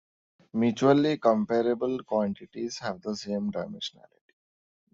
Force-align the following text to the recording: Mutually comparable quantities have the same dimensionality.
Mutually 0.53 1.15
comparable 1.19 2.01
quantities 2.03 2.79
have 2.79 2.99
the 3.03 3.15
same 3.15 3.51
dimensionality. 3.51 4.33